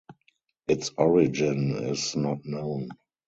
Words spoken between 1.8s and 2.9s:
is not known.